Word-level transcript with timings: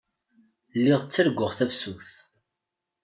Lliɣ 0.77 1.01
ttarguɣ 1.03 1.51
tafsut. 1.57 2.09